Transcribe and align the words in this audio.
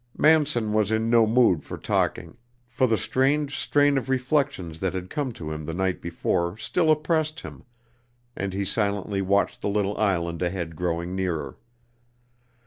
Manson 0.17 0.73
was 0.73 0.89
in 0.91 1.11
no 1.11 1.27
mood 1.27 1.63
for 1.63 1.77
talking, 1.77 2.35
for 2.67 2.87
the 2.87 2.97
strange 2.97 3.55
strain 3.59 3.99
of 3.99 4.09
reflections 4.09 4.79
that 4.79 4.95
had 4.95 5.11
come 5.11 5.31
to 5.33 5.51
him 5.51 5.63
the 5.63 5.75
night 5.75 6.01
before 6.01 6.57
still 6.57 6.89
oppressed 6.89 7.41
him 7.41 7.65
and 8.35 8.51
he 8.51 8.65
silently 8.65 9.21
watched 9.21 9.61
the 9.61 9.69
little 9.69 9.95
island 9.99 10.41
ahead 10.41 10.75
growing 10.75 11.15
nearer. 11.15 11.55